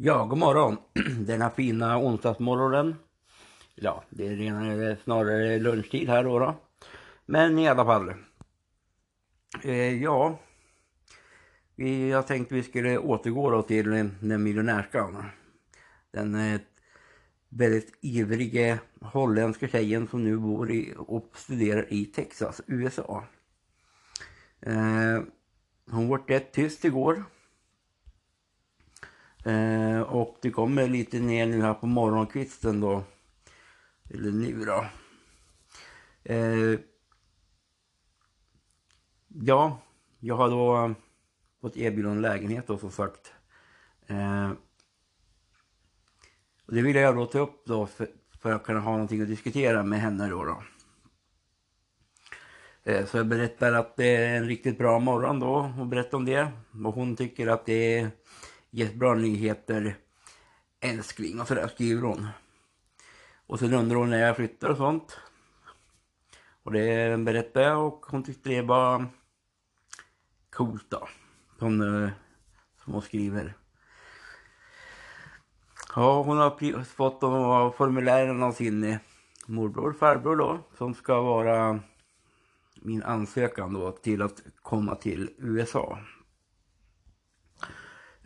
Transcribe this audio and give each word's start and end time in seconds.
Ja, 0.00 0.24
god 0.24 0.38
morgon. 0.38 0.76
Denna 1.26 1.50
fina 1.50 1.98
onsdagsmorgonen. 1.98 2.94
Ja, 3.74 4.04
det 4.10 4.26
är 4.26 4.36
redan, 4.36 4.82
eh, 4.82 4.96
snarare 5.04 5.58
lunchtid 5.58 6.08
här 6.08 6.24
då, 6.24 6.38
då. 6.38 6.54
Men 7.26 7.58
i 7.58 7.68
alla 7.68 7.84
fall. 7.84 8.14
Eh, 9.62 10.02
ja. 10.02 10.38
Vi, 11.74 12.10
jag 12.10 12.26
tänkte 12.26 12.54
vi 12.54 12.62
skulle 12.62 12.98
återgå 12.98 13.50
då 13.50 13.62
till 13.62 13.92
eh, 13.92 14.06
den 14.20 14.42
miljonärskan. 14.42 15.24
Den 16.12 16.34
eh, 16.34 16.60
väldigt 17.48 17.98
ivriga 18.00 18.78
holländska 19.00 19.68
tjejen 19.68 20.08
som 20.08 20.24
nu 20.24 20.36
bor 20.36 20.70
i, 20.70 20.94
och 20.98 21.30
studerar 21.34 21.92
i 21.92 22.04
Texas, 22.04 22.60
USA. 22.66 23.24
Eh, 24.60 25.22
hon 25.90 26.08
var 26.08 26.18
rätt 26.26 26.52
tyst 26.52 26.84
igår. 26.84 27.24
Eh, 29.48 30.00
och 30.00 30.38
det 30.40 30.50
kommer 30.50 30.88
lite 30.88 31.18
ner 31.18 31.46
nu 31.46 31.62
här 31.62 31.74
på 31.74 31.86
morgonkvisten 31.86 32.80
då. 32.80 33.02
Eller 34.10 34.32
nu 34.32 34.64
då. 34.64 34.84
Eh, 36.24 36.80
ja, 39.28 39.78
jag 40.20 40.36
har 40.36 40.50
då 40.50 40.94
fått 41.60 41.76
erbjudande 41.76 42.16
en 42.16 42.22
lägenhet 42.22 42.66
då 42.66 42.78
som 42.78 42.90
sagt. 42.90 43.32
Eh, 44.06 44.50
och 46.66 46.74
det 46.74 46.82
vill 46.82 46.96
jag 46.96 47.16
då 47.16 47.26
ta 47.26 47.38
upp 47.38 47.66
då 47.66 47.86
för, 47.86 48.08
för 48.40 48.52
att 48.52 48.64
kunna 48.64 48.80
ha 48.80 48.92
någonting 48.92 49.22
att 49.22 49.28
diskutera 49.28 49.82
med 49.82 50.00
henne 50.00 50.28
då. 50.28 50.44
då. 50.44 50.62
Eh, 52.84 53.06
så 53.06 53.16
jag 53.16 53.26
berättar 53.26 53.72
att 53.72 53.96
det 53.96 54.16
är 54.16 54.36
en 54.36 54.46
riktigt 54.46 54.78
bra 54.78 54.98
morgon 54.98 55.40
då 55.40 55.72
och 55.80 55.86
berättar 55.86 56.18
om 56.18 56.24
det. 56.24 56.48
Och 56.84 56.94
hon 56.94 57.16
tycker 57.16 57.46
att 57.46 57.66
det 57.66 57.98
är 57.98 58.10
jättebra 58.70 59.14
nyheter 59.14 59.96
älskling 60.80 61.40
och 61.40 61.48
sådär 61.48 61.68
skriver 61.68 62.02
hon. 62.02 62.26
Och 63.46 63.58
sen 63.58 63.74
undrar 63.74 63.96
hon 63.96 64.10
när 64.10 64.18
jag 64.18 64.36
flyttar 64.36 64.68
och 64.68 64.76
sånt. 64.76 65.18
Och 66.62 66.72
det 66.72 67.18
berättar 67.18 67.60
jag 67.60 67.86
och 67.86 68.06
hon 68.06 68.22
tyckte 68.22 68.48
det 68.48 68.62
var 68.62 69.06
coolt 70.50 70.86
då. 70.88 71.08
Som, 71.58 71.80
eh, 71.80 72.10
som 72.84 72.92
hon 72.92 73.02
skriver. 73.02 73.54
Ja, 75.94 76.22
hon 76.22 76.38
har 76.38 76.84
fått 76.84 77.20
de 77.20 77.72
formulären 77.72 78.42
av 78.42 78.52
sin 78.52 78.84
eh, 78.84 78.98
morbror, 79.46 79.92
farbror 79.92 80.36
då, 80.36 80.58
som 80.78 80.94
ska 80.94 81.20
vara 81.20 81.80
min 82.74 83.02
ansökan 83.02 83.72
då 83.72 83.92
till 83.92 84.22
att 84.22 84.42
komma 84.62 84.94
till 84.94 85.30
USA. 85.38 85.98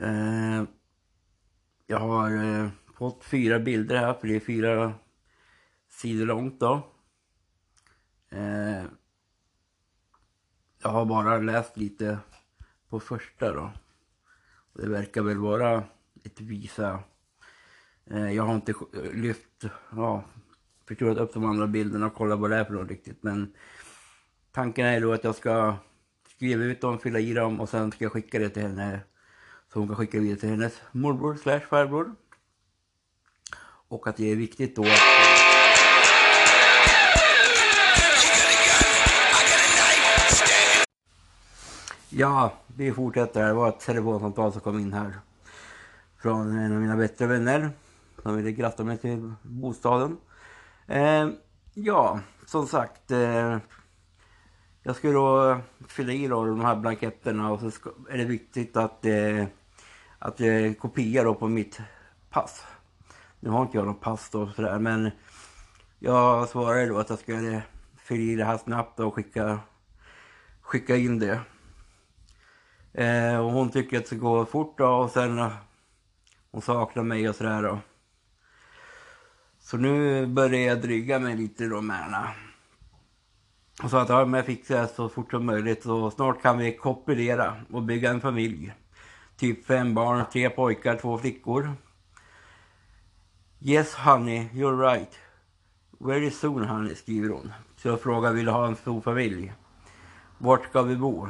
Eh, 0.03 0.64
jag 1.86 1.98
har 1.98 2.45
eh, 2.45 2.69
fått 2.95 3.25
fyra 3.25 3.58
bilder 3.58 3.97
här, 3.97 4.14
för 4.14 4.28
det 4.28 4.36
är 4.36 4.41
fyra 4.41 4.94
sidor 5.89 6.27
långt 6.27 6.61
då. 6.61 6.86
Eh, 8.31 8.84
jag 10.83 10.89
har 10.89 11.05
bara 11.05 11.39
läst 11.39 11.77
lite 11.77 12.19
på 12.89 13.00
första 13.00 13.53
då. 13.53 13.72
Det 14.72 14.89
verkar 14.89 15.22
väl 15.22 15.39
vara 15.39 15.84
ett 16.25 16.41
visa. 16.41 17.03
Eh, 18.06 18.33
jag 18.33 18.42
har 18.42 18.55
inte 18.55 18.75
lyft, 19.14 19.64
ja, 19.97 20.25
förstorat 20.89 21.19
upp 21.19 21.33
de 21.34 21.44
andra 21.44 21.66
bilderna 21.66 22.06
och 22.06 22.14
kollat 22.14 22.39
vad 22.39 22.50
det 22.50 22.56
är 22.56 22.64
för 22.64 22.75
något 22.75 22.91
riktigt. 22.91 23.22
Men 23.22 23.55
tanken 24.53 24.87
är 24.87 25.00
då 25.00 25.12
att 25.12 25.25
jag 25.25 25.34
ska 25.34 25.77
skriva 26.28 26.64
ut 26.64 26.81
dem, 26.81 26.98
fylla 26.98 27.19
i 27.19 27.34
dem 27.34 27.61
och 27.61 27.69
sen 27.69 27.92
ska 27.92 28.05
jag 28.05 28.12
skicka 28.12 28.39
det 28.39 28.48
till 28.48 28.62
henne 28.62 29.00
så 29.73 29.78
hon 29.78 29.89
kan 29.89 29.97
skicka 29.97 30.20
vidare 30.20 30.39
till 30.39 30.48
hennes 30.48 30.81
morbror 30.92 31.37
slash 31.37 31.61
farbror. 31.61 32.15
Och 33.89 34.06
att 34.06 34.17
det 34.17 34.33
är 34.33 34.37
viktigt 34.37 34.77
då 34.77 34.83
att... 34.83 34.89
Ja, 42.09 42.53
vi 42.77 42.93
fortsätter. 42.93 43.47
Det 43.47 43.53
var 43.53 43.69
ett 43.69 43.81
telefonsamtal 43.81 44.53
som 44.53 44.61
kom 44.61 44.78
in 44.78 44.93
här. 44.93 45.12
Från 46.22 46.59
en 46.59 46.72
av 46.72 46.81
mina 46.81 46.97
bättre 46.97 47.27
vänner. 47.27 47.71
Som 48.22 48.37
ville 48.37 48.53
gratta 48.53 48.84
mig 48.84 48.99
till 48.99 49.32
bostaden. 49.43 50.16
Eh, 50.87 51.28
ja, 51.75 52.21
som 52.47 52.66
sagt. 52.66 53.11
Eh, 53.11 53.59
jag 54.82 54.97
ska 54.97 55.12
då 55.12 55.59
fylla 55.88 56.12
i 56.12 56.28
då 56.28 56.44
de 56.44 56.61
här 56.61 56.77
blanketterna 56.77 57.53
och 57.53 57.61
så 57.61 57.71
ska, 57.71 57.91
är 58.11 58.19
det 58.19 58.25
viktigt 58.25 58.77
att 58.77 59.05
eh, 59.05 59.44
att 60.25 60.41
jag 60.41 60.78
kopia 60.78 61.25
då 61.25 61.34
på 61.34 61.49
mitt 61.49 61.81
pass. 62.31 62.66
Nu 63.41 63.50
har 63.50 63.62
inte 63.62 63.77
jag 63.77 63.87
något 63.87 64.00
pass 64.00 64.31
då 64.31 64.49
sådär 64.49 64.78
men 64.78 65.10
jag 65.99 66.49
svarade 66.49 66.87
då 66.87 66.99
att 66.99 67.10
jag 67.10 67.19
skulle 67.19 67.62
fylla 67.97 68.32
i 68.32 68.37
det 68.37 68.44
här 68.44 68.59
snabbt 68.59 69.00
och 69.00 69.15
skicka, 69.15 69.61
skicka 70.61 70.97
in 70.97 71.19
det. 71.19 71.41
Eh, 72.93 73.38
och 73.38 73.50
hon 73.53 73.71
tycker 73.71 73.97
att 73.97 74.03
det 74.03 74.06
ska 74.06 74.16
gå 74.16 74.44
fort 74.44 74.78
då 74.78 74.87
och 74.87 75.11
sen 75.11 75.38
eh, 75.38 75.53
hon 76.50 76.62
saknar 76.62 77.03
mig 77.03 77.28
och 77.28 77.34
sådär 77.34 77.62
då. 77.62 77.78
Så 79.59 79.77
nu 79.77 80.27
börjar 80.27 80.61
jag 80.61 80.82
dryga 80.82 81.19
mig 81.19 81.37
lite 81.37 81.66
då 81.66 81.81
med 81.81 81.97
henne. 81.97 82.28
Och 83.82 83.91
sa 83.91 84.03
att 84.03 84.09
ja, 84.09 84.25
men 84.25 84.38
jag 84.38 84.47
fixar 84.47 84.82
det 84.82 84.88
så 84.88 85.09
fort 85.09 85.31
som 85.31 85.47
möjligt 85.47 85.82
så 85.82 86.11
snart 86.11 86.43
kan 86.43 86.59
vi 86.59 86.77
kopiera 86.77 87.56
och 87.71 87.82
bygga 87.82 88.11
en 88.11 88.21
familj. 88.21 88.72
Typ 89.37 89.66
fem 89.66 89.94
barn, 89.94 90.25
tre 90.32 90.50
pojkar, 90.50 90.97
två 90.97 91.19
flickor. 91.19 91.72
Yes 93.60 93.94
honey, 93.94 94.48
you're 94.53 94.93
right. 94.93 95.19
Very 95.98 96.31
soon 96.31 96.65
honey, 96.65 96.94
skriver 96.94 97.28
hon. 97.28 97.53
Så 97.76 97.88
jag 97.88 98.00
frågar, 98.00 98.32
vill 98.32 98.44
du 98.44 98.50
ha 98.50 98.66
en 98.66 98.76
stor 98.76 99.00
familj? 99.00 99.53
Vart 100.38 100.65
ska 100.69 100.82
vi 100.82 100.97
bo? 100.97 101.28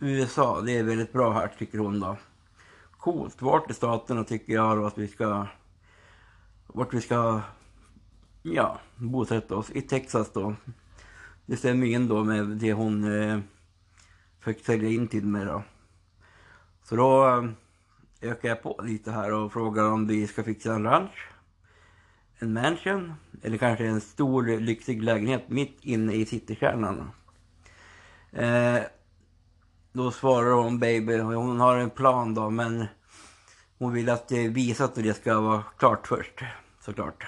USA, 0.00 0.60
det 0.60 0.78
är 0.78 0.82
väldigt 0.82 1.12
bra 1.12 1.32
här 1.32 1.52
tycker 1.58 1.78
hon 1.78 2.00
då. 2.00 2.16
Coolt, 2.90 3.42
vart 3.42 3.70
i 3.70 3.74
staterna 3.74 4.24
tycker 4.24 4.52
jag 4.52 4.76
då 4.76 4.86
att 4.86 4.98
vi 4.98 5.08
ska... 5.08 5.46
Vart 6.66 6.94
vi 6.94 7.00
ska... 7.00 7.40
Ja, 8.42 8.80
bosätta 8.96 9.56
oss. 9.56 9.70
I 9.70 9.82
Texas 9.82 10.32
då. 10.32 10.54
Det 11.46 11.56
stämmer 11.56 11.86
in 11.86 12.08
då 12.08 12.24
med 12.24 12.46
det 12.46 12.72
hon 12.72 13.20
eh, 13.20 13.40
försökte 14.38 14.64
sälja 14.64 14.88
in 14.88 15.08
till 15.08 15.26
mig 15.26 15.44
då. 15.44 15.62
Så 16.88 16.96
då 16.96 17.28
eh, 17.28 18.30
ökar 18.30 18.48
jag 18.48 18.62
på 18.62 18.80
lite 18.82 19.10
här 19.10 19.32
och 19.32 19.52
frågar 19.52 19.84
om 19.84 20.06
vi 20.06 20.26
ska 20.26 20.42
fixa 20.42 20.74
en 20.74 20.84
ranch, 20.84 21.28
en 22.38 22.52
mansion 22.52 23.14
eller 23.42 23.58
kanske 23.58 23.86
en 23.86 24.00
stor 24.00 24.60
lyxig 24.60 25.02
lägenhet 25.02 25.48
mitt 25.48 25.78
inne 25.82 26.12
i 26.12 26.26
citykärnan. 26.26 27.10
Eh, 28.32 28.78
då 29.92 30.10
svarar 30.10 30.50
hon 30.50 30.78
baby, 30.78 31.18
hon 31.18 31.60
har 31.60 31.76
en 31.76 31.90
plan 31.90 32.34
då 32.34 32.50
men 32.50 32.86
hon 33.78 33.92
vill 33.92 34.08
att 34.08 34.28
det 34.28 34.48
visat 34.48 34.96
och 34.96 35.02
det 35.02 35.14
ska 35.14 35.40
vara 35.40 35.62
klart 35.78 36.06
först, 36.06 36.40
såklart. 36.80 37.26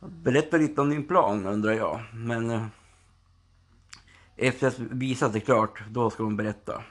Berätta 0.00 0.56
lite 0.56 0.80
om 0.80 0.90
din 0.90 1.06
plan 1.06 1.46
undrar 1.46 1.72
jag, 1.72 2.00
men 2.14 2.50
eh, 2.50 2.66
efter 4.36 4.66
att 4.66 4.78
visat 4.78 5.32
det 5.32 5.40
klart, 5.40 5.82
då 5.90 6.10
ska 6.10 6.22
hon 6.22 6.36
berätta. 6.36 6.82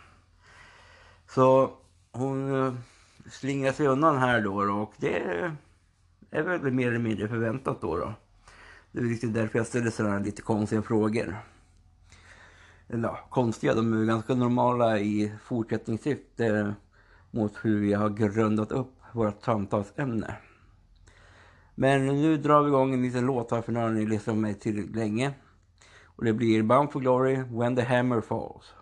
Så 1.29 1.71
hon 2.11 2.65
eh, 2.65 2.73
slingrar 3.29 3.71
sig 3.71 3.87
undan 3.87 4.17
här 4.17 4.41
då, 4.41 4.65
då 4.65 4.73
och 4.73 4.93
det 4.97 5.19
är 6.31 6.43
väl 6.43 6.71
mer 6.71 6.87
eller 6.87 6.99
mindre 6.99 7.27
förväntat 7.27 7.81
då. 7.81 7.97
då. 7.97 8.13
Det 8.91 8.99
är 8.99 9.03
riktigt 9.03 9.33
därför 9.33 9.59
jag 9.59 9.67
ställer 9.67 9.91
sådana 9.91 10.19
lite 10.19 10.41
konstiga 10.41 10.81
frågor. 10.81 11.37
Eller 12.87 13.07
ja, 13.07 13.27
konstiga, 13.29 13.73
de 13.73 14.01
är 14.01 14.05
ganska 14.05 14.35
normala 14.35 14.99
i 14.99 15.33
fortsättningssyfte 15.43 16.73
mot 17.31 17.53
hur 17.61 17.79
vi 17.79 17.93
har 17.93 18.09
grundat 18.09 18.71
upp 18.71 18.93
vårt 19.13 19.43
samtalsämne. 19.43 20.35
Men 21.75 22.05
nu 22.05 22.37
drar 22.37 22.61
vi 22.61 22.67
igång 22.67 22.93
en 22.93 23.01
liten 23.01 23.25
låt 23.25 23.51
här 23.51 23.61
för 23.61 23.71
nu 23.71 23.79
har 23.79 23.89
ni 23.89 23.99
liksom 23.99 24.11
lyssnat 24.11 24.37
med 24.37 24.59
tillräckligt 24.59 24.95
länge. 24.95 25.33
Och 26.05 26.25
det 26.25 26.33
blir 26.33 26.63
Bound 26.63 26.91
for 26.91 26.99
Glory, 26.99 27.35
When 27.35 27.75
the 27.75 27.81
Hammer 27.81 28.21
Falls. 28.21 28.73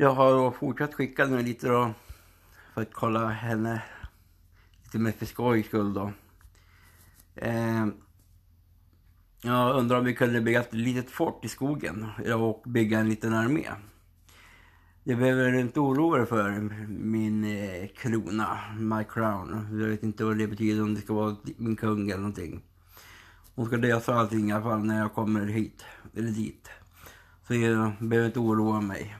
Jag 0.00 0.14
har 0.14 0.50
fortsatt 0.50 0.94
skicka 0.94 1.26
nu 1.26 1.42
lite 1.42 1.68
då. 1.68 1.90
För 2.74 2.82
att 2.82 2.92
kolla 2.92 3.28
henne. 3.28 3.82
Lite 4.84 4.98
mer 4.98 5.12
för 5.12 5.26
skojs 5.26 5.66
skull 5.66 5.94
då. 5.94 6.12
Eh, 7.34 7.86
jag 9.42 9.76
undrar 9.76 9.98
om 9.98 10.04
vi 10.04 10.14
kunde 10.14 10.40
bygga 10.40 10.60
ett 10.60 10.74
litet 10.74 11.10
fort 11.10 11.44
i 11.44 11.48
skogen. 11.48 12.06
Och 12.36 12.62
bygga 12.66 12.98
en 12.98 13.08
liten 13.08 13.34
armé. 13.34 13.68
Det 15.04 15.16
behöver 15.16 15.52
du 15.52 15.60
inte 15.60 15.80
oroa 15.80 16.18
dig 16.18 16.26
för 16.26 16.50
min 16.88 17.44
eh, 17.44 17.88
krona, 17.88 18.58
my 18.78 19.04
crown. 19.04 19.80
Jag 19.80 19.88
vet 19.88 20.02
inte 20.02 20.24
vad 20.24 20.38
det 20.38 20.46
betyder, 20.48 20.82
om 20.82 20.94
det 20.94 21.00
ska 21.00 21.14
vara 21.14 21.36
min 21.56 21.76
kung 21.76 22.10
eller 22.10 22.20
någonting. 22.20 22.62
Hon 23.54 23.66
ska 23.66 23.76
lösa 23.76 24.14
allting 24.14 24.48
i 24.48 24.52
alla 24.52 24.62
fall 24.62 24.84
när 24.84 24.98
jag 24.98 25.14
kommer 25.14 25.46
hit, 25.46 25.84
eller 26.16 26.30
dit. 26.30 26.70
Så 27.46 27.54
jag 27.54 27.92
behöver 27.98 28.26
inte 28.26 28.40
oroa 28.40 28.80
mig. 28.80 29.16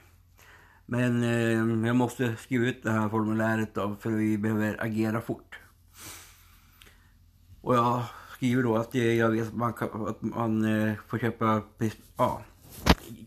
Men 0.90 1.22
eh, 1.22 1.87
jag 1.87 1.96
måste 1.96 2.37
skriva 2.37 2.64
ut 2.64 2.82
det 2.82 2.90
här 2.90 3.08
formuläret 3.08 3.75
då, 3.75 3.96
för 4.00 4.10
vi 4.10 4.38
behöver 4.38 4.84
agera 4.84 5.20
fort. 5.20 5.58
Och 7.60 7.74
jag 7.74 8.03
skriver 8.32 8.62
då 8.62 8.76
att 8.76 8.94
jag 8.94 9.31
vet 9.31 9.48
att 9.48 9.55
man, 9.55 9.72
kan, 9.72 10.06
att 10.08 10.22
man 10.22 10.65
eh, 10.65 10.94
får 11.08 11.19
köpa 11.19 11.62
ja, 12.17 12.43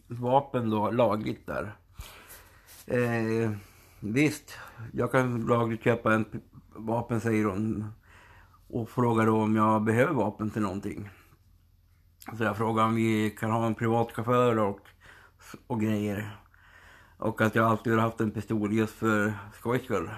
vapen 0.08 0.70
då 0.70 0.92
lagligt 0.92 1.48
där. 1.48 1.76
Eh, 2.86 3.52
visst, 4.00 4.58
jag 4.94 5.12
kan 5.12 5.46
lagligt 5.46 5.84
köpa 5.84 6.14
en 6.14 6.26
vapen 6.76 7.22
säger 7.22 7.46
hon. 7.46 7.86
Och 8.68 8.90
frågar 8.90 9.26
då 9.26 9.42
om 9.42 9.56
jag 9.56 9.84
behöver 9.84 10.14
vapen 10.14 10.50
till 10.50 10.62
någonting. 10.62 11.10
Så 12.38 12.44
jag 12.44 12.58
frågar 12.58 12.86
om 12.86 12.96
vi 12.96 13.36
kan 13.40 13.52
ha 13.52 13.66
en 13.66 13.76
privatchaufför 13.76 14.60
och, 14.60 14.80
och 15.68 15.82
grejer. 15.82 16.43
Och 17.18 17.42
att 17.42 17.56
jag 17.56 17.66
alltid 17.66 17.94
har 17.94 18.00
haft 18.00 18.22
en 18.22 18.32
pistol 18.32 18.74
just 18.74 18.94
för 18.94 19.34
skojs 19.60 19.84
skull. 19.84 20.10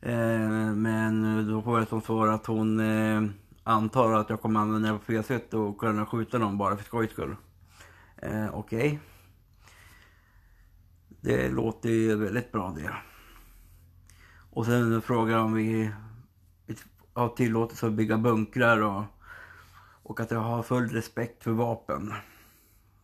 Eh, 0.00 0.74
men 0.74 1.46
då 1.48 1.62
får 1.62 1.78
jag 1.78 1.88
som 1.88 2.00
svar 2.00 2.28
att 2.28 2.46
hon 2.46 2.80
eh, 2.80 3.22
antar 3.64 4.12
att 4.12 4.30
jag 4.30 4.40
kommer 4.40 4.60
använda 4.60 4.88
den 4.88 4.98
på 4.98 5.04
fel 5.04 5.24
sätt 5.24 5.54
och 5.54 5.78
kunna 5.78 6.06
skjuta 6.06 6.38
någon 6.38 6.58
bara 6.58 6.76
för 6.76 6.84
skojs 6.84 7.10
skull. 7.10 7.36
Eh, 8.16 8.54
Okej. 8.54 9.00
Det 11.08 11.48
låter 11.48 11.88
ju 11.88 12.16
väldigt 12.16 12.52
bra 12.52 12.74
det. 12.76 12.92
Och 14.50 14.66
sen 14.66 15.02
frågar 15.02 15.36
jag 15.36 15.44
om 15.44 15.54
vi 15.54 15.90
har 17.14 17.28
tillåtelse 17.28 17.86
att 17.86 17.92
bygga 17.92 18.18
bunkrar 18.18 18.82
och, 18.82 19.02
och 20.02 20.20
att 20.20 20.30
jag 20.30 20.40
har 20.40 20.62
full 20.62 20.88
respekt 20.88 21.42
för 21.44 21.50
vapen. 21.50 22.12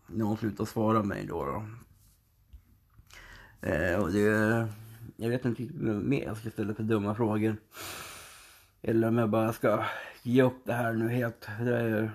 När 0.07 0.25
hon 0.25 0.37
slutar 0.37 0.65
svara 0.65 1.03
mig 1.03 1.27
då. 1.27 1.45
då. 1.45 1.65
Eh, 3.61 4.03
och 4.03 4.13
det, 4.13 4.69
jag 5.17 5.29
vet 5.29 5.45
inte 5.45 5.63
riktigt 5.63 5.81
vad 5.81 5.97
mer 5.97 6.25
jag 6.25 6.37
ska 6.37 6.51
ställa 6.51 6.75
för 6.75 6.83
dumma 6.83 7.15
frågor. 7.15 7.57
Eller 8.83 9.09
om 9.09 9.19
jag 9.19 9.31
bara 9.31 9.53
ska 9.53 9.85
ge 10.23 10.43
upp 10.43 10.65
det 10.65 10.73
här 10.73 10.93
nu 10.93 11.09
helt. 11.09 11.49
Det 11.61 11.77
är, 11.77 12.11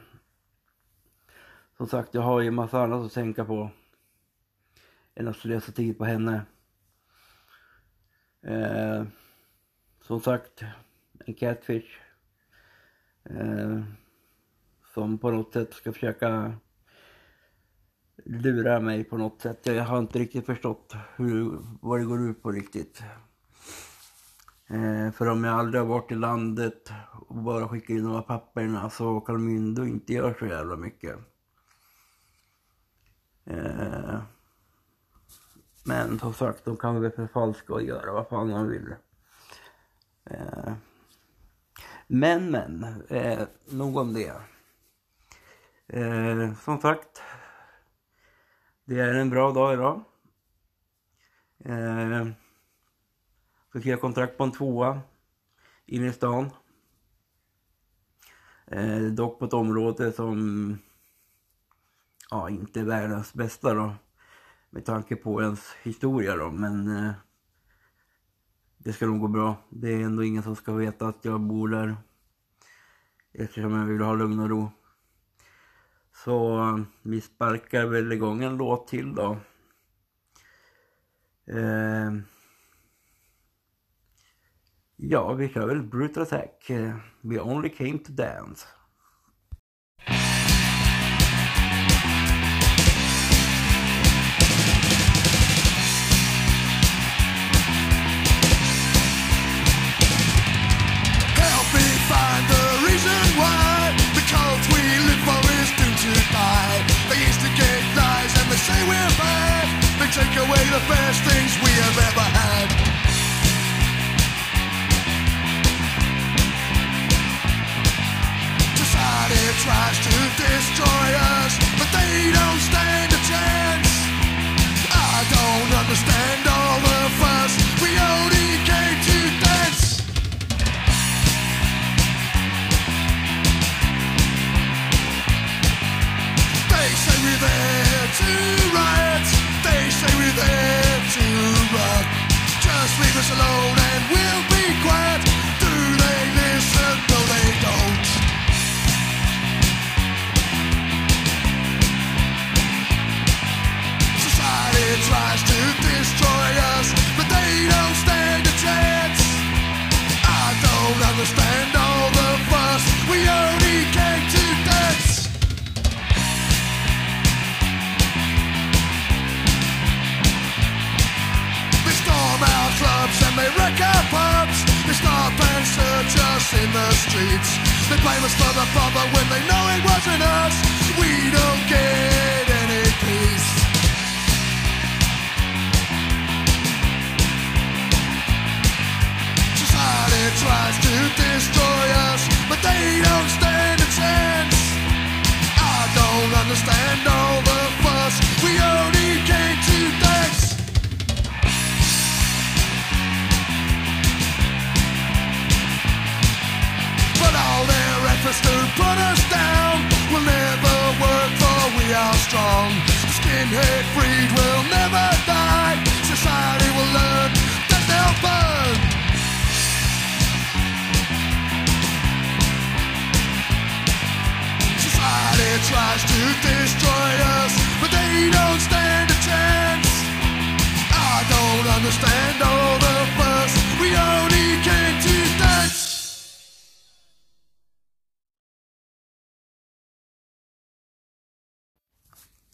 som 1.78 1.88
sagt, 1.88 2.14
jag 2.14 2.22
har 2.22 2.42
ju 2.42 2.48
en 2.48 2.56
massa 2.56 2.84
annat 2.84 3.06
att 3.06 3.14
tänka 3.14 3.46
på. 3.46 3.70
Än 5.16 5.28
att 5.28 5.38
slösa 5.38 5.72
tid 5.72 5.98
på 5.98 6.06
henne. 6.06 6.42
Eh, 8.42 9.04
som 10.02 10.22
sagt, 10.22 10.64
en 11.26 11.34
catfish. 11.34 12.00
Eh, 13.24 13.84
som 14.94 15.18
på 15.18 15.32
något 15.32 15.54
sätt 15.54 15.74
ska 15.74 15.94
försöka 15.94 16.54
lurar 18.26 18.80
mig 18.80 19.04
på 19.04 19.18
något 19.18 19.42
sätt. 19.42 19.60
Jag 19.64 19.84
har 19.84 20.00
inte 20.00 20.20
riktigt 20.20 20.46
förstått 20.46 20.94
hur, 21.16 21.60
vad 21.82 22.00
det 22.00 22.06
går 22.06 22.30
ut 22.30 22.44
på 22.44 22.52
riktigt. 22.52 23.04
Eh, 24.68 25.12
för 25.12 25.28
om 25.28 25.44
jag 25.44 25.60
aldrig 25.60 25.82
har 25.82 25.88
varit 25.88 26.12
i 26.12 26.16
landet 26.16 26.92
och 27.28 27.36
bara 27.36 27.68
skickar 27.68 27.94
in 27.94 28.04
de 28.04 28.14
här 28.14 28.22
papperna 28.22 28.90
så 28.90 29.20
kan 29.20 29.36
de 29.36 29.50
ju 29.50 29.58
ändå 29.58 29.86
inte 29.86 30.14
göra 30.14 30.34
så 30.40 30.46
jävla 30.46 30.76
mycket. 30.76 31.18
Eh, 33.46 34.20
men 35.86 36.20
som 36.20 36.34
sagt, 36.34 36.66
de 36.66 36.78
kan 36.78 37.02
väl 37.02 37.12
förfalska 37.12 37.74
och 37.74 37.84
göra 37.84 38.14
vad 38.14 38.28
fan 38.28 38.50
de 38.50 38.68
vill. 38.68 38.96
Eh, 40.26 40.74
men, 42.08 42.52
men, 42.52 43.04
eh, 43.10 43.48
nog 43.70 43.98
om 43.98 44.14
det. 44.14 44.34
Eh, 45.88 46.54
som 46.54 46.82
sagt, 46.82 47.22
det 48.86 49.00
är 49.00 49.14
en 49.14 49.30
bra 49.30 49.52
dag 49.52 49.74
idag. 49.74 50.04
Eh, 51.60 52.28
ska 53.70 53.80
skriva 53.80 53.94
jag 53.94 54.02
kontrakt 54.02 54.38
på 54.38 54.44
en 54.44 54.52
tvåa 54.52 55.02
inne 55.86 56.08
i 56.08 56.14
stan. 56.14 56.50
Eh, 58.68 59.02
dock 59.02 59.40
på 59.40 59.46
ett 59.46 59.54
område 59.54 60.12
som 60.12 60.78
ja, 62.30 62.50
inte 62.50 62.80
är 62.80 62.84
världens 62.84 63.34
bästa 63.34 63.74
då. 63.74 63.94
Med 64.70 64.86
tanke 64.86 65.16
på 65.16 65.42
ens 65.42 65.74
historia 65.84 66.36
då, 66.36 66.52
men 66.52 66.98
eh, 66.98 67.14
det 68.78 68.94
ska 68.94 69.06
nog 69.06 69.20
gå 69.20 69.28
bra. 69.28 69.56
Det 69.70 69.94
är 69.94 70.02
ändå 70.02 70.24
ingen 70.24 70.44
som 70.44 70.56
ska 70.56 70.74
veta 70.74 71.08
att 71.08 71.26
jag 71.26 71.42
bor 71.42 71.68
där. 71.68 71.98
Eftersom 73.34 73.74
jag 73.74 73.86
vill 73.86 74.02
ha 74.02 74.14
lugn 74.14 74.40
och 74.40 74.50
ro. 74.50 74.72
Så 76.24 76.80
vi 77.02 77.22
sparkar 77.22 77.86
väl 77.86 78.12
igång 78.12 78.44
en 78.44 78.58
låt 78.58 78.88
till 78.88 79.16
då. 79.16 79.38
Eh, 81.46 82.12
ja, 84.96 85.34
vi 85.34 85.50
kör 85.50 85.68
väl 85.68 85.84
Brutal 85.84 86.24
Attack. 86.24 86.70
Eh, 86.70 86.96
We 87.22 87.40
only 87.40 87.70
came 87.70 87.98
to 87.98 88.12
dance. 88.12 88.68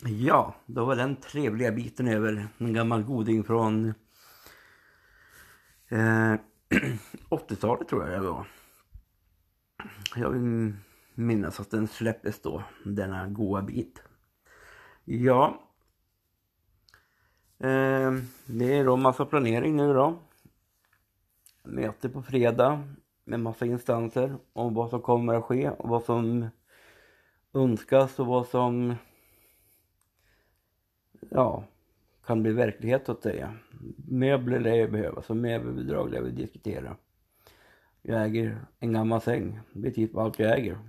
Ja, 0.10 0.56
då 0.66 0.86
var 0.86 0.96
den 0.96 1.16
trevliga 1.16 1.72
biten 1.72 2.08
över. 2.08 2.48
En 2.58 2.74
gammal 2.74 3.04
goding 3.04 3.44
från 3.44 3.94
eh, 5.90 6.36
80-talet 7.30 7.88
tror 7.88 8.10
jag 8.10 8.22
det 8.22 8.28
var. 8.28 8.48
Jag 10.16 10.30
vill 10.30 10.74
minnas 11.14 11.60
att 11.60 11.72
den 11.72 11.88
släpptes 11.88 12.42
då, 12.42 12.64
denna 12.86 13.28
goa 13.28 13.62
bit. 13.62 14.04
Ja. 15.06 15.62
Eh, 17.60 18.14
det 18.46 18.78
är 18.78 18.86
då 18.86 18.98
massa 18.98 19.26
planering 19.26 19.76
nu 19.76 19.94
då. 19.94 20.20
Möte 21.64 22.10
på 22.10 22.22
fredag 22.22 22.84
med 23.24 23.40
massa 23.40 23.66
instanser 23.66 24.38
om 24.54 24.74
vad 24.74 24.90
som 24.90 25.02
kommer 25.02 25.34
att 25.34 25.46
ske 25.46 25.70
och 25.70 25.90
vad 25.90 26.04
som 26.04 26.50
önskas 27.54 28.20
och 28.20 28.26
vad 28.26 28.48
som 28.48 28.96
ja, 31.30 31.64
kan 32.26 32.44
bli 32.44 32.52
verklighet 32.52 33.06
så 33.06 33.12
att 33.12 33.24
säga. 33.24 33.54
Möbler 34.08 34.60
lär 34.60 34.76
jag 34.76 34.92
behöva, 34.92 35.22
så 35.22 35.34
möbelbidrag 35.34 36.12
lär 36.12 36.22
vi 36.22 36.32
diskutera. 36.32 36.96
Jag 38.02 38.26
äger 38.26 38.66
en 38.80 38.94
gammal 38.94 39.22
säng, 39.22 39.60
det 39.74 39.88
är 39.88 39.92
typ 39.92 40.18
allt 40.18 40.40
jag 40.40 40.60
äger. 40.60 40.80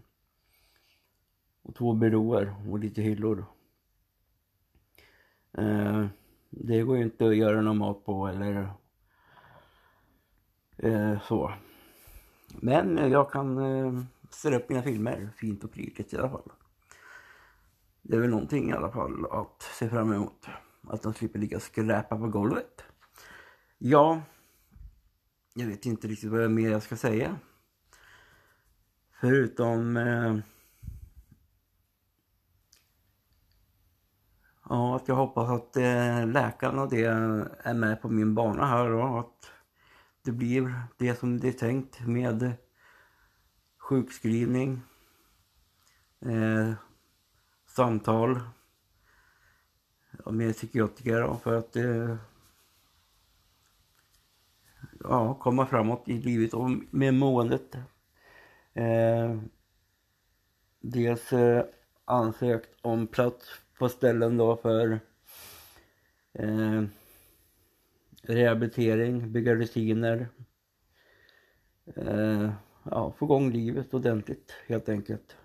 Och 1.63 1.75
två 1.75 1.95
byråer 1.95 2.55
och 2.71 2.79
lite 2.79 3.03
hyllor. 3.03 3.45
Eh, 5.53 6.07
det 6.51 6.83
går 6.83 6.97
ju 6.97 7.03
inte 7.03 7.29
att 7.29 7.37
göra 7.37 7.61
någon 7.61 7.79
mat 7.79 8.05
på 8.05 8.27
eller 8.27 8.73
eh, 10.77 11.23
så. 11.23 11.53
Men 12.61 13.11
jag 13.11 13.31
kan 13.31 13.59
eh, 13.59 14.03
ställa 14.31 14.57
upp 14.57 14.69
mina 14.69 14.83
filmer 14.83 15.29
fint 15.37 15.65
och 15.65 15.73
prydligt 15.73 16.13
i 16.13 16.17
alla 16.17 16.31
fall. 16.31 16.51
Det 18.03 18.17
är 18.17 18.21
väl 18.21 18.31
någonting 18.31 18.71
i 18.71 18.73
alla 18.73 18.93
fall 18.93 19.27
att 19.31 19.63
se 19.63 19.89
fram 19.89 20.13
emot. 20.13 20.47
Att 20.89 21.03
de 21.03 21.15
slipper 21.15 21.39
ligga 21.39 21.57
och 21.57 21.63
skräpa 21.63 22.19
på 22.19 22.29
golvet. 22.29 22.85
Ja, 23.79 24.23
jag 25.55 25.67
vet 25.67 25.87
inte 25.87 26.09
riktigt 26.09 26.31
vad 26.31 26.51
mer 26.51 26.71
jag 26.71 26.83
ska 26.83 26.97
säga. 26.97 27.37
Förutom... 29.21 29.97
Eh, 29.97 30.37
ja, 34.69 34.97
att 34.97 35.09
jag 35.09 35.15
hoppas 35.15 35.51
att 35.51 35.77
eh, 35.77 36.27
läkaren 36.27 36.79
och 36.79 36.91
det 36.91 37.05
är 37.05 37.75
med 37.75 38.03
på 38.03 38.09
min 38.09 38.35
bana 38.35 38.67
här 38.67 38.91
då. 38.91 39.19
Att 39.19 39.51
det 40.23 40.33
blir 40.33 40.75
det 40.97 41.15
som 41.15 41.41
det 41.41 41.49
är 41.49 41.53
tänkt 41.53 42.07
med 42.07 42.53
sjukskrivning. 43.79 44.81
Eh, 46.21 46.73
samtal 47.77 48.41
med 50.27 50.55
psykiatriker 50.55 51.21
då, 51.21 51.37
för 51.37 51.59
att 51.59 51.77
eh, 51.77 52.17
ja, 55.01 55.35
komma 55.35 55.67
framåt 55.67 56.09
i 56.09 56.13
livet 56.13 56.55
och 56.55 56.71
med 56.91 57.15
måendet. 57.15 57.77
Eh, 58.75 59.41
dels 60.81 61.33
eh, 61.33 61.65
ansökt 62.05 62.71
om 62.83 63.07
plats 63.07 63.47
på 63.79 63.89
ställen 63.89 64.37
då 64.37 64.57
för 64.57 65.01
eh, 66.33 66.85
rehabilitering, 68.23 69.33
bygga 69.33 69.55
rutiner. 69.55 70.29
Eh, 71.97 72.51
ja, 72.83 73.13
få 73.13 73.25
igång 73.25 73.51
livet 73.51 73.95
ordentligt 73.95 74.53
helt 74.67 74.89
enkelt 74.89 75.37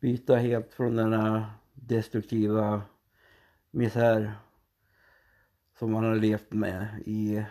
byta 0.00 0.36
helt 0.36 0.74
från 0.74 0.96
den 0.96 1.12
här 1.12 1.46
destruktiva 1.74 2.82
misär 3.70 4.32
som 5.78 5.92
man 5.92 6.04
har 6.04 6.14
levt 6.14 6.52
med 6.52 7.02
i 7.06 7.44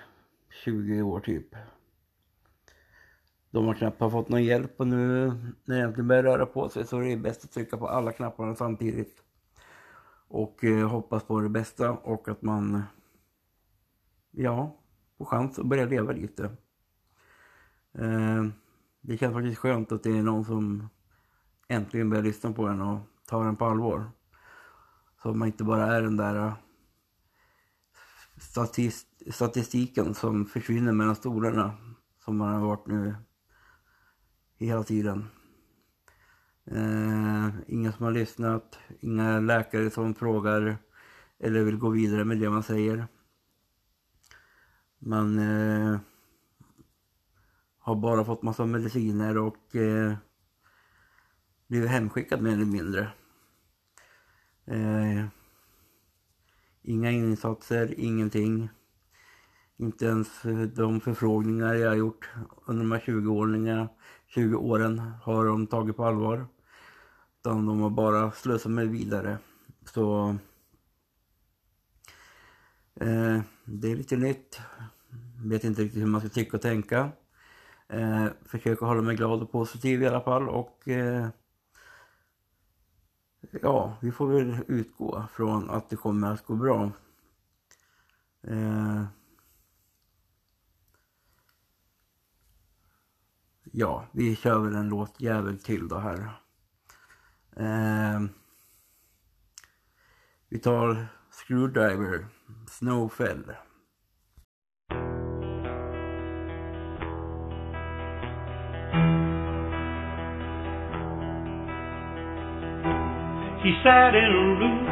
20 0.64 1.02
år 1.02 1.20
typ. 1.20 1.56
De 3.50 3.66
har 3.66 3.74
knappt 3.74 4.00
har 4.00 4.10
fått 4.10 4.30
någon 4.30 4.44
hjälp 4.44 4.74
och 4.78 4.88
nu 4.88 5.28
när 5.66 5.76
det 5.76 5.82
äntligen 5.82 6.08
börjar 6.08 6.24
röra 6.24 6.46
på 6.46 6.70
sig 6.70 6.88
så 6.88 7.00
är 7.00 7.06
det 7.06 7.18
bäst 7.18 7.44
att 7.44 7.52
trycka 7.52 7.78
på 7.78 7.88
alla 7.88 8.12
knapparna 8.12 8.56
samtidigt. 8.56 9.24
Och 10.28 10.64
eh, 10.64 10.88
hoppas 10.88 11.24
på 11.24 11.40
det 11.40 11.50
bästa 11.50 11.92
och 11.92 12.30
att 12.30 12.42
man 12.42 12.84
ja, 14.32 14.76
får 15.18 15.26
chans 15.26 15.60
att 15.60 15.66
börja 15.66 15.86
leva 15.86 16.12
lite. 16.12 16.44
Eh, 17.94 18.46
det 19.02 19.18
känns 19.18 19.34
faktiskt 19.34 19.58
skönt 19.58 19.92
att 19.92 20.04
det 20.04 20.18
är 20.18 20.24
någon 20.24 20.46
som 20.46 20.90
äntligen 21.68 22.10
börjar 22.10 22.24
lyssna 22.24 22.54
på 22.54 22.68
en 22.68 22.82
och 22.82 23.00
ta 23.26 23.44
den 23.44 23.56
på 23.56 23.66
allvar. 23.66 24.12
Så 25.24 25.34
man 25.34 25.48
inte 25.48 25.64
bara 25.64 25.96
är 25.96 26.02
den 26.02 26.18
där 26.18 26.36
äh, 26.36 26.54
statist, 28.38 29.08
statistiken 29.32 30.14
som 30.14 30.46
försvinner 30.46 30.92
mellan 30.92 31.16
stolarna 31.16 31.78
som 32.26 32.38
man 32.38 32.54
har 32.54 32.62
varit 32.62 32.88
nu 32.88 33.16
hela 34.58 34.84
tiden. 34.84 35.28
Äh, 36.66 37.46
eh, 37.46 37.54
ingen 37.68 37.94
som 37.94 38.06
har 38.06 38.12
lyssnat, 38.12 38.80
inga 39.00 39.40
läkare 39.40 39.90
som 39.90 40.16
frågar 40.16 40.78
eller 41.40 41.64
vill 41.64 41.78
gå 41.78 41.90
vidare 41.90 42.26
med 42.26 42.40
det 42.40 42.50
man 42.50 42.64
säger. 42.64 43.08
Man 45.00 45.40
eh, 45.40 46.00
har 47.80 47.96
bara 47.96 48.26
fått 48.26 48.44
massa 48.44 48.66
mediciner 48.66 49.38
och 49.38 49.76
eh, 49.76 50.14
blivit 51.68 51.90
hemskickad 51.90 52.42
mer 52.42 52.54
eller 52.54 52.66
mindre. 52.66 53.10
Eh, 54.66 55.26
inga 56.82 57.12
insatser, 57.12 57.94
ingenting. 57.98 58.70
Inte 59.78 60.06
ens 60.06 60.46
eh, 60.46 60.62
de 60.62 61.02
förfrågningar 61.02 61.74
jag 61.74 61.90
har 61.90 61.96
gjort 61.96 62.30
under 62.66 62.84
de 62.84 62.92
här 62.92 63.00
20 63.00 63.32
åren, 63.32 63.88
20 64.28 64.56
åren 64.58 65.00
har 65.00 65.46
de 65.46 65.68
tagit 65.68 65.98
på 65.98 66.06
allvar. 66.06 66.46
Utan 67.40 67.66
de 67.66 67.82
har 67.82 67.90
bara 67.90 68.32
slösat 68.32 68.72
mig 68.72 68.88
vidare. 68.88 69.38
Så 69.86 70.36
eh, 72.96 73.42
det 73.66 73.92
är 73.92 73.96
lite 73.96 74.18
nytt. 74.18 74.60
Vet 75.46 75.64
inte 75.64 75.82
riktigt 75.82 76.02
hur 76.02 76.08
man 76.08 76.22
ska 76.22 76.30
tycka 76.30 76.58
och 76.58 76.62
tänka. 76.62 77.12
Eh, 77.88 78.26
försöker 78.46 78.86
hålla 78.86 79.02
mig 79.02 79.16
glad 79.16 79.42
och 79.42 79.52
positiv 79.52 80.04
i 80.04 80.08
alla 80.08 80.22
fall 80.22 80.50
och 80.50 80.88
eh, 80.88 81.28
ja, 83.52 83.98
vi 84.02 84.12
får 84.12 84.28
väl 84.28 84.58
utgå 84.68 85.24
från 85.32 85.70
att 85.70 85.90
det 85.90 85.96
kommer 85.96 86.32
att 86.32 86.46
gå 86.46 86.56
bra. 86.56 86.92
Eh, 88.42 89.04
ja, 93.64 94.08
vi 94.12 94.36
kör 94.36 94.60
väl 94.60 94.76
en 94.76 94.90
låt 94.90 95.22
jävel 95.22 95.60
till 95.60 95.88
då 95.88 95.98
här. 95.98 96.42
Eh, 97.56 98.22
vi 100.50 100.60
tar 100.60 101.08
Screwdriver, 101.32 102.28
Snowfell. 102.68 103.54
Sat 113.88 114.12
in 114.16 114.32
a 114.36 114.46
room 114.60 114.84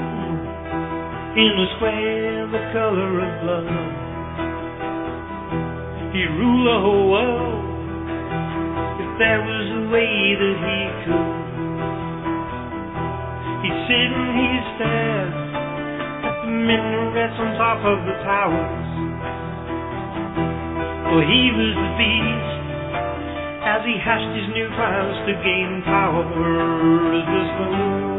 in 1.36 1.52
a 1.52 1.68
square 1.76 2.48
the 2.48 2.64
color 2.72 3.12
of 3.28 3.32
blood. 3.44 3.68
He'd 6.16 6.32
rule 6.40 6.64
the 6.64 6.80
whole 6.80 7.12
world 7.12 7.60
if 9.04 9.12
there 9.20 9.44
was 9.44 9.68
a 9.68 9.84
way 9.92 10.16
that 10.40 10.56
he 10.64 10.80
could. 11.04 11.36
He'd 13.68 13.80
sit 13.84 14.10
and 14.16 14.32
he'd 14.32 14.64
stare 14.80 15.28
at 16.32 16.36
the 16.48 16.52
minarets 16.56 17.36
on 17.36 17.52
top 17.60 17.84
of 17.84 18.00
the 18.08 18.16
towers. 18.24 18.88
For 21.12 21.20
he 21.20 21.52
was 21.52 21.72
the 21.84 21.92
beast 22.00 22.64
as 23.60 23.84
he 23.84 24.00
hashed 24.00 24.32
his 24.40 24.48
new 24.56 24.72
plans 24.80 25.20
to 25.28 25.34
gain 25.44 25.84
power 25.84 26.24
as 26.24 27.52
the 27.60 28.15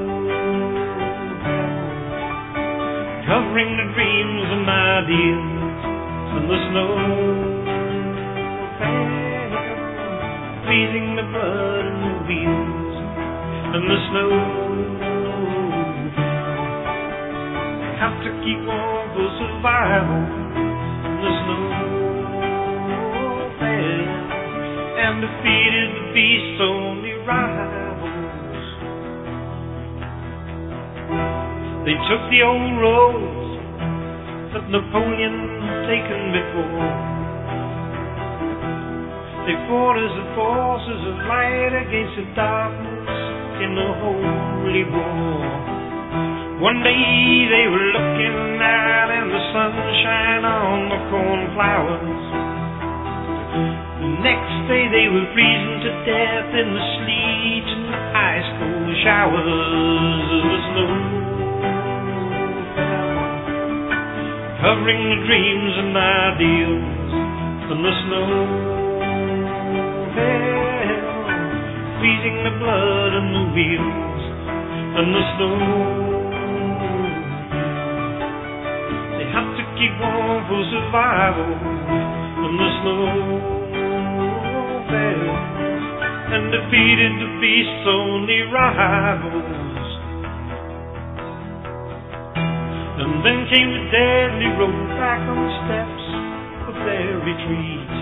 covering 3.26 3.76
the 3.76 3.86
dreams 3.94 4.46
and 4.54 4.70
ideals 4.70 5.82
and 6.38 6.46
the 6.50 6.58
snow 6.70 7.56
freezing 10.66 11.14
the 11.14 11.22
blood 11.22 11.84
and 11.86 12.02
the 12.02 12.14
wheels 12.26 12.96
and 13.74 13.84
the 13.86 13.98
snow. 14.10 14.30
Have 18.02 18.18
to 18.26 18.30
keep 18.42 18.62
on 18.66 19.02
for 19.14 19.28
survival 19.38 20.22
and 21.06 21.18
the 21.22 21.32
snow. 21.42 21.64
And 25.06 25.20
defeated 25.22 25.88
the 25.94 26.04
beast's 26.14 26.60
only 26.60 27.14
rivals 27.26 27.85
They 31.86 31.94
took 32.10 32.18
the 32.34 32.42
old 32.42 32.82
roads 32.82 33.62
that 34.58 34.66
Napoleon 34.74 35.36
had 35.62 35.86
taken 35.86 36.34
before. 36.34 36.90
They 39.46 39.54
fought 39.70 39.94
as 39.94 40.10
the 40.18 40.26
forces 40.34 41.00
of 41.06 41.16
light 41.30 41.78
against 41.78 42.18
the 42.18 42.26
darkness 42.34 43.06
in 43.62 43.78
the 43.78 43.90
holy 44.02 44.82
war. 44.90 45.46
One 46.58 46.82
day 46.82 47.06
they 47.54 47.70
were 47.70 47.86
looking 47.94 48.58
out 48.58 49.10
in 49.14 49.30
the 49.30 49.42
sunshine 49.54 50.42
on 50.42 50.90
the 50.90 51.00
cornflowers. 51.06 52.22
The 54.02 54.10
next 54.26 54.58
day 54.66 54.90
they 54.90 55.06
were 55.06 55.30
freezing 55.30 55.86
to 55.86 55.92
death 56.02 56.50
in 56.50 56.66
the 56.66 56.84
sleet 56.98 57.66
and 57.78 57.84
the 57.94 58.00
ice 58.10 58.50
cold 58.58 58.90
showers 59.06 59.46
of 60.34 60.58
snow. 60.74 61.25
Covering 64.60 65.00
the 65.04 65.18
dreams 65.28 65.72
and 65.76 65.92
ideals 65.96 67.12
and 67.68 67.80
the 67.84 67.94
snow 68.06 68.76
freezing 72.00 72.38
the 72.44 72.54
blood 72.60 73.12
and 73.18 73.28
the 73.34 73.44
wheels 73.52 74.22
and 74.96 75.08
the 75.12 75.24
snow. 75.36 75.56
They 79.18 79.26
have 79.32 79.50
to 79.58 79.64
keep 79.76 79.96
on 80.00 80.46
for 80.48 80.62
survival 80.72 81.52
and 82.46 82.54
the 82.56 82.70
snow 82.80 83.56
and 86.36 86.44
defeated 86.52 87.12
the 87.20 87.30
beast's 87.40 87.86
only 87.88 88.40
rivals. 88.52 89.65
And 92.96 93.20
then 93.20 93.44
came 93.52 93.68
the 93.76 93.84
deadly 93.92 94.48
road 94.56 94.88
back 94.96 95.20
on 95.20 95.36
the 95.36 95.52
steps 95.68 96.06
of 96.64 96.74
their 96.80 97.20
retreat. 97.28 97.92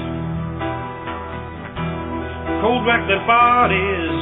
Cold 2.62 2.86
racked 2.86 3.10
their 3.10 3.26
bodies, 3.26 4.18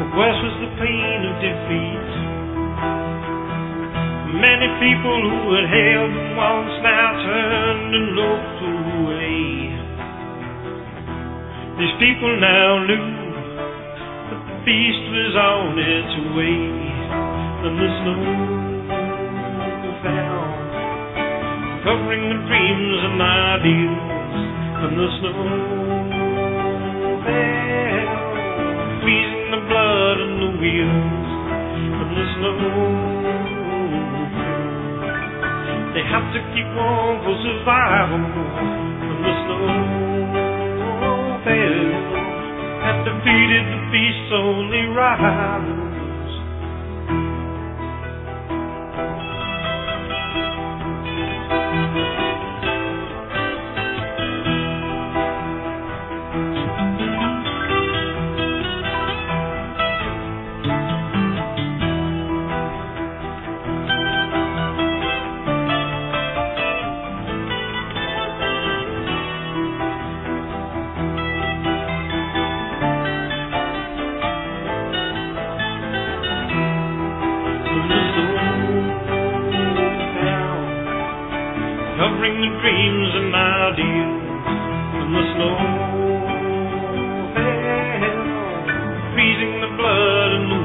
but 0.00 0.08
worse 0.16 0.40
was 0.40 0.56
the 0.64 0.72
pain 0.80 1.18
of 1.28 1.34
defeat. 1.36 2.10
Many 4.40 4.68
people 4.80 5.20
who 5.20 5.52
had 5.52 5.68
hailed 5.68 6.12
them 6.16 6.32
once 6.32 6.74
now 6.80 7.08
turned 7.20 7.92
and 7.92 8.08
looked 8.16 8.60
away. 8.64 9.44
These 11.76 11.96
people 12.00 12.32
now 12.40 12.88
knew 12.88 13.08
that 14.32 14.40
the 14.48 14.56
beast 14.64 15.04
was 15.12 15.34
on 15.36 15.76
its 15.76 16.14
way, 16.32 16.72
and 17.68 17.74
the 17.76 17.90
snow 18.00 18.73
fell, 20.04 20.44
covering 21.88 22.28
the 22.28 22.38
dreams 22.44 22.98
and 23.08 23.18
ideals, 23.24 24.36
and 24.84 24.92
the 25.00 25.08
snow 25.18 25.40
freezing 29.00 29.48
the 29.52 29.62
blood 29.68 30.16
and 30.20 30.36
the 30.44 30.50
wheels, 30.60 31.28
and 32.04 32.10
the 32.12 32.26
snow. 32.36 32.56
They 35.96 36.04
have 36.04 36.26
to 36.36 36.40
keep 36.52 36.68
on 36.76 37.10
for 37.24 37.36
survival, 37.40 38.22
and 39.08 39.18
the 39.24 39.34
snow 39.44 40.04
and 42.84 42.98
defeated 43.08 43.64
the 43.72 43.80
beast 43.92 44.32
only 44.32 44.84
rivals. 44.92 45.83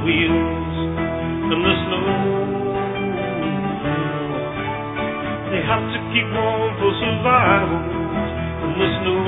And 0.10 1.52
the 1.52 1.58
wheels, 1.58 1.94
They 5.54 5.62
the 5.62 5.82
to 5.86 6.00
keep 6.14 6.28
warm 6.34 6.72
for 6.82 6.92
survival 6.98 7.82
when 8.62 8.74
the 8.74 8.90
snow 9.02 9.22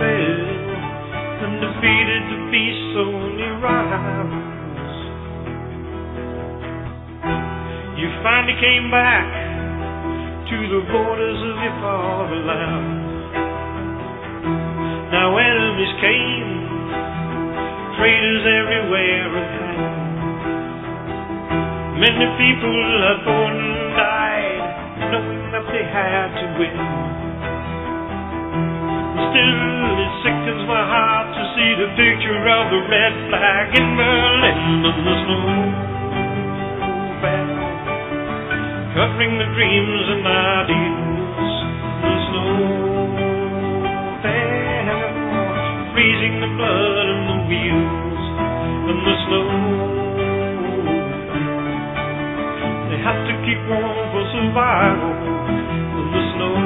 fell. 0.00 0.44
Undefeated, 1.44 2.24
the 2.32 2.38
beast's 2.48 2.96
only 2.96 3.48
rivals. 3.60 4.96
You 8.00 8.08
finally 8.24 8.56
came 8.60 8.90
back 8.90 9.28
to 10.48 10.56
the 10.56 10.80
borders 10.92 11.40
of 11.44 11.56
your 11.60 11.76
fatherland. 11.84 13.04
Now 15.12 15.36
enemies 15.36 15.94
came, 16.00 16.53
traitors 18.04 18.44
everywhere 18.44 19.32
at 19.32 19.48
hand. 19.48 19.96
Many 22.04 22.26
people 22.36 22.76
have 23.00 23.24
fought 23.24 23.56
and 23.56 23.96
died, 23.96 25.08
knowing 25.08 25.44
that 25.56 25.64
they 25.72 25.88
had 25.88 26.28
to 26.36 26.46
win. 26.60 26.76
Still, 29.24 30.04
it 30.04 30.12
sickens 30.20 30.68
my 30.68 30.84
heart 30.84 31.32
to 31.32 31.42
see 31.56 31.70
the 31.80 31.88
picture 31.96 32.44
of 32.44 32.64
the 32.76 32.84
red 32.92 33.14
flag 33.32 33.72
in 33.72 33.88
Berlin 33.96 34.84
and 34.84 35.00
the 35.00 35.16
snow 35.24 35.48
covering 38.92 39.32
the 39.40 39.48
dreams 39.56 40.04
and 40.12 40.28
ideals. 40.28 41.03
Survival 54.44 55.14
when 55.96 56.06
the 56.12 56.22
snow 56.36 56.56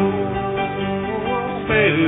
fell. 1.71 2.03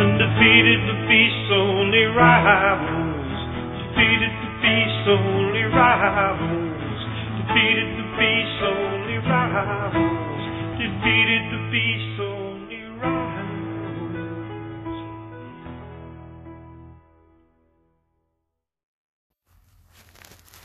Undefeated, 0.00 0.80
the 0.86 0.98
beast's 1.10 1.50
only 1.50 2.04
rivals. 2.14 3.34
Defeated, 3.82 4.32
the 4.44 4.52
beast's 4.62 5.06
only 5.10 5.64
rivals. 5.74 7.00
Defeated, 7.38 7.88
the 7.98 8.06
beast's 8.18 8.62
only 8.62 9.18
rivals. 9.18 10.42
Defeated, 10.78 11.42
the 11.50 11.62
beast's 11.74 12.20
only 12.20 12.82
rivals. 13.02 13.50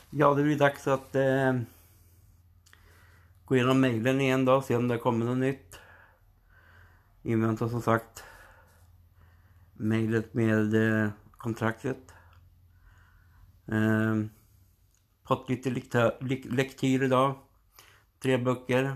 Ja, 0.10 0.34
det 0.34 0.44
blir 0.44 0.58
dags 0.58 0.88
att 0.88 1.16
eh, 1.16 1.54
gå 3.46 3.56
igenom 3.56 3.82
mejlen 3.82 4.22
igen 4.22 4.46
då, 4.46 4.62
se 4.62 4.76
om 4.76 4.88
det 4.88 4.98
kommer 4.98 5.26
något 5.26 5.38
nytt. 5.38 5.80
Inväntar 7.24 7.68
som 7.68 7.82
sagt 7.82 8.24
mejlet 9.74 10.34
med 10.34 10.76
eh, 10.76 11.10
kontraktet. 11.38 12.14
Eh, 13.68 14.16
fått 15.28 15.50
lite 15.50 16.16
lektyr 16.44 17.04
idag. 17.04 17.36
Tre 18.22 18.38
böcker. 18.38 18.96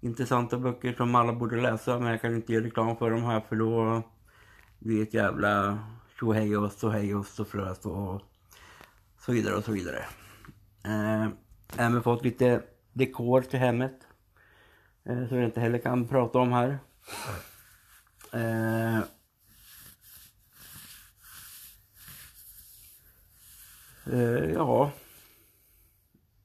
Intressanta 0.00 0.58
böcker 0.58 0.92
som 0.92 1.14
alla 1.14 1.32
borde 1.32 1.60
läsa 1.60 1.98
men 1.98 2.10
jag 2.10 2.20
kan 2.20 2.34
inte 2.34 2.52
göra 2.52 2.64
reklam 2.64 2.96
för 2.96 3.10
dem 3.10 3.22
här 3.22 3.40
för 3.40 3.56
då 3.56 4.02
blir 4.78 4.96
det 4.96 5.02
ett 5.02 5.14
jävla 5.14 5.78
tjohej 6.18 6.56
och 6.56 6.72
ståhej 6.72 7.14
och 7.14 7.26
ståfrös 7.26 7.86
och 7.86 8.22
så 9.18 9.32
vidare 9.32 9.54
och 9.54 9.64
så 9.64 9.72
vidare. 9.72 10.04
Eh, 10.84 11.28
även 11.76 12.02
fått 12.02 12.24
lite 12.24 12.62
dekor 12.92 13.40
till 13.40 13.58
hemmet. 13.58 14.06
Eh, 15.04 15.28
som 15.28 15.36
jag 15.36 15.46
inte 15.46 15.60
heller 15.60 15.78
kan 15.78 16.08
prata 16.08 16.38
om 16.38 16.52
här. 16.52 16.78
Eh, 18.32 18.98
eh, 24.06 24.52
ja. 24.54 24.90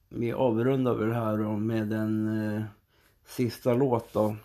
Vi 0.08 0.32
avrundar 0.32 0.94
väl 0.94 1.12
här 1.12 1.38
då 1.38 1.56
med 1.56 1.92
en 1.92 2.40
eh, 2.56 2.62
sista 3.26 3.74
låt 3.74 4.12
då. 4.12 4.36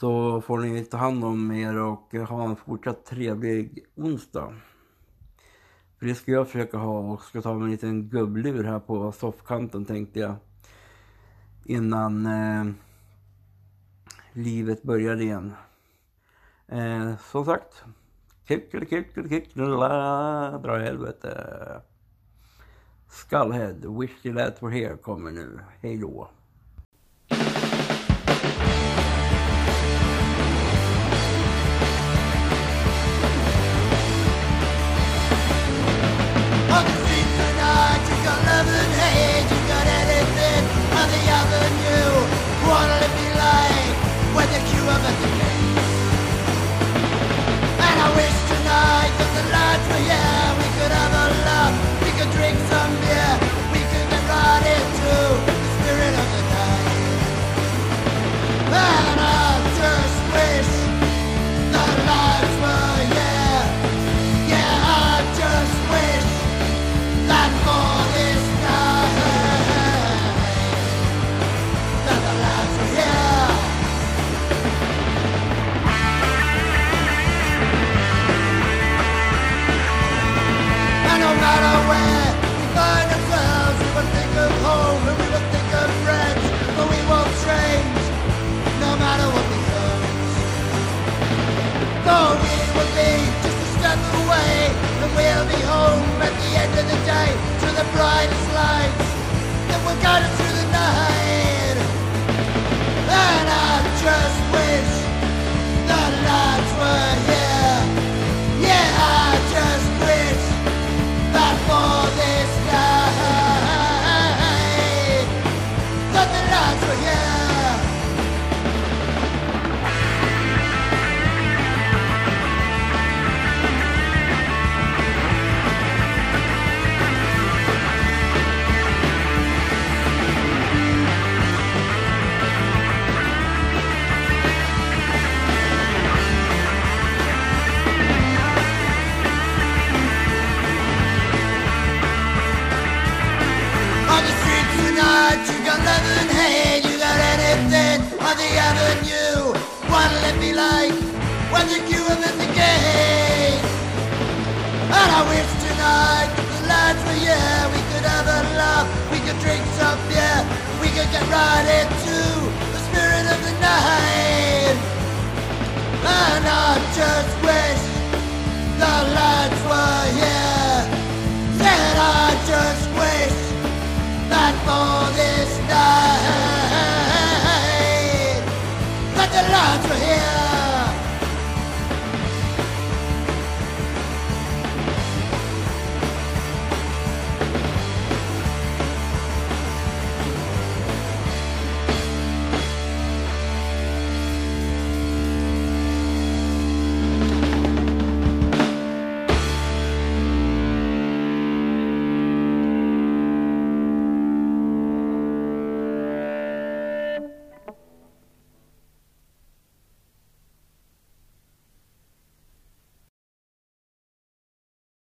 Så 0.00 0.40
får 0.40 0.58
ni 0.58 0.84
ta 0.84 0.96
hand 0.96 1.24
om 1.24 1.52
er 1.52 1.76
och 1.76 2.14
ha 2.14 2.44
en 2.44 2.56
fortsatt 2.56 3.04
trevlig 3.04 3.86
onsdag. 3.94 4.54
För 5.98 6.06
det 6.06 6.14
ska 6.14 6.32
jag 6.32 6.46
försöka 6.46 6.76
ha 6.78 6.98
och 6.98 7.22
ska 7.22 7.42
ta 7.42 7.54
mig 7.54 7.64
en 7.64 7.70
liten 7.70 8.08
gubblur 8.08 8.64
här 8.64 8.80
på 8.80 9.12
soffkanten 9.12 9.84
tänkte 9.84 10.20
jag. 10.20 10.34
Innan 11.70 12.26
eh, 12.26 12.72
livet 14.32 14.82
började 14.82 15.22
igen. 15.22 15.52
Eh, 16.66 17.18
som 17.18 17.44
sagt. 17.44 17.84
Kuckelikickelikickela, 18.46 20.58
dra 20.58 20.80
i 20.80 20.84
helvete. 20.84 21.82
Skullhead, 23.08 23.98
Wish 23.98 24.26
You 24.26 24.36
That 24.36 24.62
Were 24.62 24.72
Here 24.72 24.96
kommer 24.96 25.30
nu. 25.30 25.60
Hej 25.80 25.96
då. 25.96 26.30